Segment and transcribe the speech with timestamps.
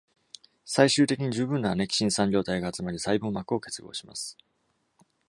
[0.65, 4.35] 最終的に、十分なアネキシン三量体が集まり、細胞膜を結合します。